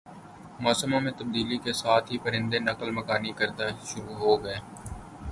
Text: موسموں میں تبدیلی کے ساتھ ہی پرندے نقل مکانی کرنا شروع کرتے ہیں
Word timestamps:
موسموں 0.63 1.01
میں 1.01 1.11
تبدیلی 1.19 1.57
کے 1.65 1.73
ساتھ 1.81 2.11
ہی 2.11 2.17
پرندے 2.23 2.59
نقل 2.59 2.89
مکانی 2.91 3.31
کرنا 3.39 3.67
شروع 3.89 4.15
کرتے 4.17 4.53
ہیں 4.53 4.63